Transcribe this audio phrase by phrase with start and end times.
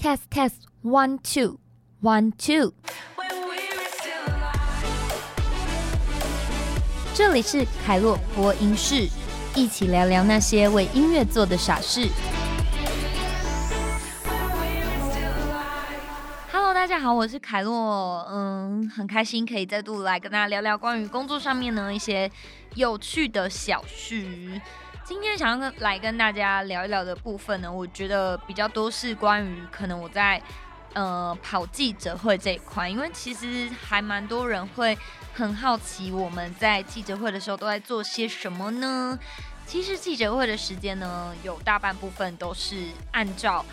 [0.00, 1.58] Test test one two
[2.00, 2.72] one two。
[7.12, 9.06] 这里是凯洛播音室，
[9.54, 12.08] 一起聊聊那些为音乐做的傻事。
[16.90, 22.28] 大家好，我是凯洛，嗯，很开心可以再度来跟大家聊聊关于工作上面呢一些
[22.74, 24.60] 有趣的小事。
[25.04, 30.42] 今天想要跟来跟大家聊一聊的部分呢，我觉得比较多是关于可能我在
[30.94, 34.98] 呃跑记者会这一块，因为其实还蛮多人会
[35.32, 39.16] 很好奇我们在记者会的时候都在做些什么呢？
[39.64, 43.64] 其实记者会的时间呢，有大半部分都是按照。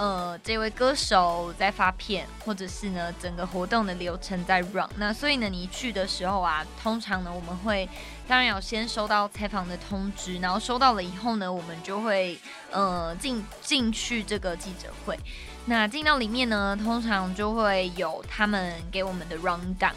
[0.00, 4.88] 呃，这位歌手在发片，或者是呢，整个活动的流程在 run。
[4.96, 7.86] 那所以呢，你去的时候啊，通常呢，我们会
[8.26, 12.38] 当然要先收到采访的通知，然后收到了以后呢，我们就会
[12.70, 15.18] 呃进进去这个记者会。
[15.66, 19.92] 那进到里面呢，通常就会有他们给我们的 run down。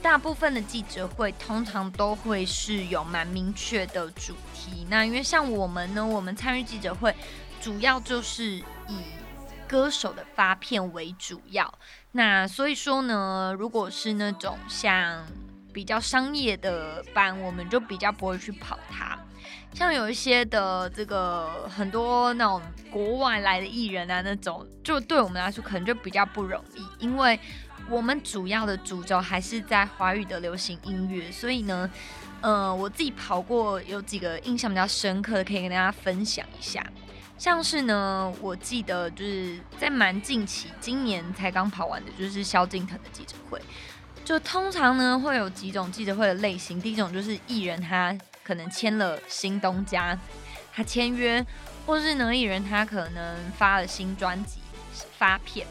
[0.00, 4.86] 大部分的记者会通常都会是有蛮明确的主题。
[4.88, 7.12] 那因为像我们呢，我们参与记者会。
[7.66, 8.64] 主要就是以
[9.66, 11.78] 歌手的发片为主要，
[12.12, 15.26] 那所以说呢，如果是那种像
[15.72, 19.18] 比较商业的班，我们就比较不会去跑它。
[19.74, 27.36] 像有一些的这个很多那种国外来的艺人啊，那种就对我们来说可能就比较不容易，因为
[27.90, 31.90] 我们主要的主轴还是在华语的流行音乐，所以呢，
[32.42, 36.80] 呃，我自己跑过有几个印象比较深刻的，可以跟大家分享一下。
[37.38, 43.60] 像是呢，我记得就是在蛮近期，今年才刚跑完的，就是萧敬腾的记者会。
[44.24, 50.18] 就通常呢会有几种记者会的类型，第一种就是艺人他可能签了新东家，
[50.74, 51.44] 他签约，
[51.84, 54.58] 或是呢艺人他可能发了新专辑
[55.18, 55.66] 发片。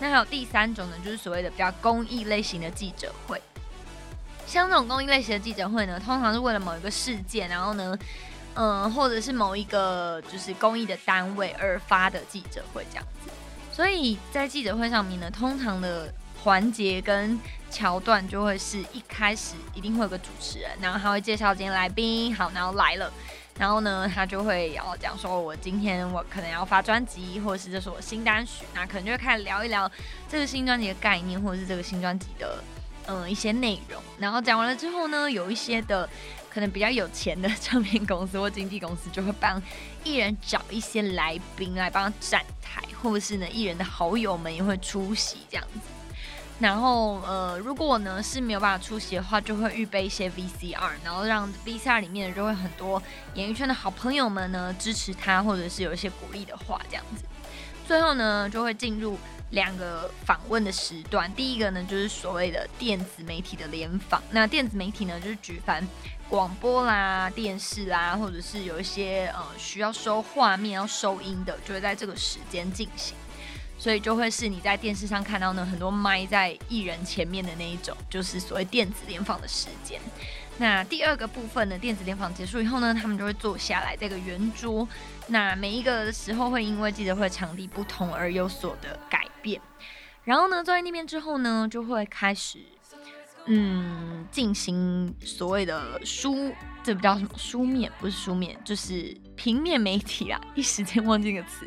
[0.00, 3.40] 那还有第三种呢，就是所谓的比较公益类型的记者会。
[4.46, 7.96] 像这种公益类型的记者会呢，通常是为了某一个事件，然后呢。
[8.54, 13.30] 嗯，或者是某一个就是公益的单位而发的记者会这样子，
[13.72, 16.12] 所以在记者会上面呢，通常的
[16.42, 17.38] 环节跟
[17.70, 23.10] 桥段就会是一开始一定会有个主持人，然后他会介绍今天来宾，好，然后来了，
[23.56, 29.90] 然后呢，他就会要讲说，我今天我可能要发专辑，或者是这是我新单曲，那可能就会开始聊一聊
[30.28, 32.62] 这个新专辑的概念，或者是这个新专辑的
[33.06, 36.08] 嗯一些内容，然后讲完了之后呢，有一些的。
[36.50, 39.62] 可能比较有钱的唱片公司或经纪公司就会帮
[40.04, 45.80] 艺人找一些来宾来帮他站台，或者是呢艺人的好友们也会出席这样子。
[46.58, 57.24] 然后呃，如果呢是没有办法出席的话，就会预备一些 VCR，然后让 VCR 里面就会很多演艺圈的好朋友们呢支持他，或者是有一些鼓励的话这样子。
[57.86, 59.18] 最后呢就会进入
[59.50, 65.86] 两个访问的时段，第一个呢就是所谓的电子媒体的联访，那电子媒体呢就是举凡。
[66.28, 73.16] 广播啦、电视啦，或者是有一些呃需要收画面、要收音的，就会在这个时间进行，
[73.76, 80.00] 所以就会是你在电视上看到呢很多麦在艺人前面的那一种，就是所谓电子联访的时间。
[80.58, 84.86] 那第二个部分呢，电子联访结束以后呢，他们就会坐下来这个圆桌，
[85.26, 89.60] 那每一个时候会因为记者会场地不同而有所的改变。
[90.24, 92.58] 然后呢，坐在那边之后呢，就会开始。
[93.46, 96.52] 嗯，进行所谓的书，
[96.84, 100.38] 这不叫什么书面，不是书面，就是平面媒体啊！
[100.54, 101.66] 一时间忘记个词。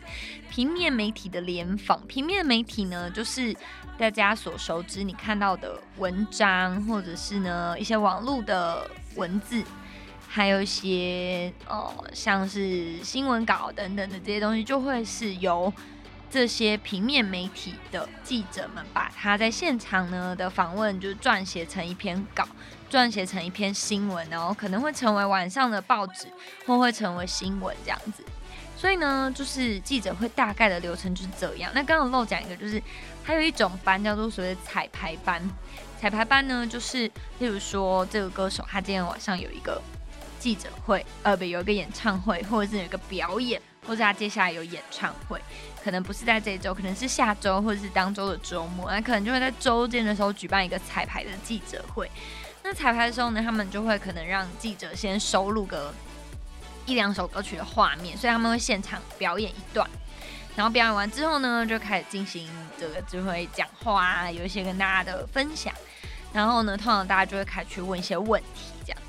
[0.51, 3.53] 平面媒体的联访，平面媒体呢，就是
[3.97, 9.61] 大家所熟知你看到的文章，或者是呢一些网络的文字，
[10.27, 15.73] 还有一些呃像是新闻稿等等的这些东西，就会是由。
[16.33, 22.43] 这些平面媒体的记者们把他在现场呢的访问，就撰写成一篇稿，
[22.89, 26.25] 撰写成一篇新闻，然后可能会成为晚上的报纸，
[26.65, 28.25] 或会成为新闻这样子。
[28.75, 31.71] 所以呢，就是记者会大概的流程就是这样。
[31.75, 32.81] 那刚刚漏讲一个，就是
[33.23, 35.39] 还有一种班叫做所谓彩排班。
[36.01, 37.05] 彩排班呢，就是
[37.37, 39.79] 例如说这个歌手他今天晚上有一个
[40.39, 43.61] 记者会，呃，不，有一个演唱会，或者是有一个表演。
[43.85, 45.41] 或者他接下来有演唱会，
[45.83, 52.09] 可能不是在这周，可能是下周或者是当周的周末，那可能就会在周间的时候举办一个彩排的记者会。
[52.63, 55.93] 那彩排的时候呢，他们就会可能让记者先收录个
[56.85, 59.85] 一两首歌曲的画面，所以他们会现场表演一段，
[60.55, 65.73] 然后表演完之后呢，就开始进行这个就会讲话啊，有一些跟大家的分享，
[66.31, 69.01] 然后呢，通常大家就会开始去问一些问题这样。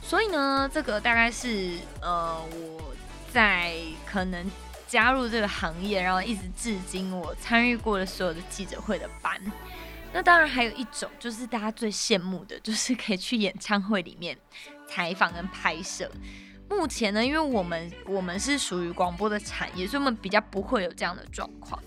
[0.00, 2.91] 所以呢，这个大概是呃我。
[3.32, 3.74] 在
[4.04, 4.50] 可能
[4.86, 9.40] 加入这个行业，然后一直至今我参与过的所有的记者会的班。
[10.12, 14.36] 那当然还有一种，就是大家最羡慕的，就是可以去演唱会里面
[14.86, 16.10] 采访跟拍摄。
[16.68, 21.82] 目前呢，因为我们我们是属于广播的产业，所以我们比较不会有这样的状况。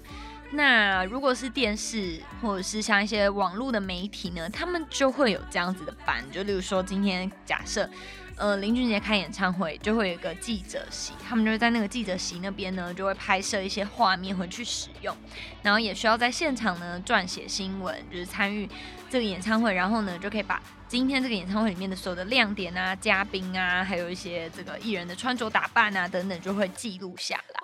[0.52, 6.24] 那如果是电视或者是像一些网络的媒体呢，他们就会有这样子的班。
[6.32, 7.88] 就例如说，今天假设。
[8.38, 15.16] 呃，林俊杰开演唱会就会有一个记者席，他们就会在那个记者席那边呢，就会拍摄一些画面回去使用，
[15.62, 18.70] 然后也需要在现场呢撰写新闻，就是参与
[19.10, 27.62] 这个演唱会，然后呢就可以把今天这个演唱会里面的所有的亮点啊、嘉宾啊，还有一些这个艺人的穿着打扮啊等等，就会记录下来。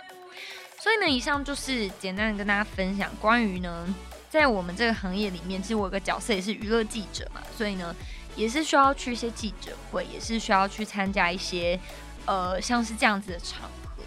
[0.80, 3.94] 所以呢，以上就是简单的跟大家分享关于呢，
[4.30, 7.94] 在我们这个行业里面，其实我有个角色也是娱乐记者嘛，所以呢。
[8.36, 11.80] 也是需要去一些记者会，也是需要去参加一些，
[12.26, 14.04] 呃，像是这样子的场合。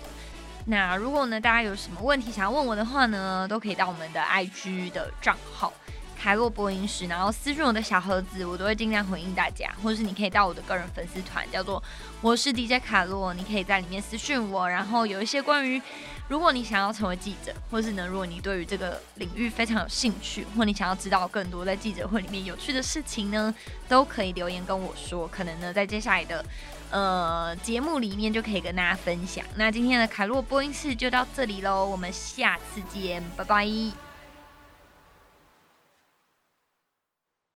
[0.67, 5.73] 那如果呢，大家有什么问题想要问我的话呢，都可以到我们的 IG 的账号
[6.25, 9.71] 凯洛播音室，然后私信我的小盒子，我都会尽量回应大家。
[9.83, 11.83] 或者是你可以到我的个人粉丝团，叫做
[12.23, 15.83] 我是 DJ 卡洛，你可以在里面私讯我，然后有一些关于。
[16.27, 23.55] 如果你想要成为记者，或是呢，如果你对于这个领域非常有兴趣，或你想要知道更多在记者会里面有趣的事情呢，
[23.87, 25.29] 都可以留言跟我说。
[25.29, 26.43] 可能呢，在接下来的
[26.91, 29.45] 呃节目里面就可以跟大家分享。
[29.57, 34.04] 那今天的凯洛播音室就到这里喽，我们下次见，拜拜。